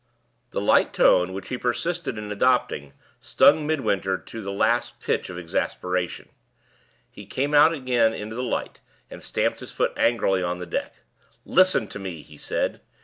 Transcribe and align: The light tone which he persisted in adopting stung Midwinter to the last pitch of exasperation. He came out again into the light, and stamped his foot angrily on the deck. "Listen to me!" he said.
The 0.49 0.59
light 0.61 0.93
tone 0.95 1.31
which 1.31 1.49
he 1.49 1.59
persisted 1.59 2.17
in 2.17 2.31
adopting 2.31 2.93
stung 3.19 3.67
Midwinter 3.67 4.17
to 4.17 4.41
the 4.41 4.51
last 4.51 4.99
pitch 4.99 5.29
of 5.29 5.37
exasperation. 5.37 6.29
He 7.11 7.27
came 7.27 7.53
out 7.53 7.71
again 7.71 8.11
into 8.11 8.35
the 8.35 8.41
light, 8.41 8.79
and 9.11 9.21
stamped 9.21 9.59
his 9.59 9.71
foot 9.71 9.93
angrily 9.95 10.41
on 10.41 10.57
the 10.57 10.65
deck. 10.65 10.95
"Listen 11.45 11.87
to 11.89 11.99
me!" 11.99 12.23
he 12.23 12.39
said. 12.39 12.81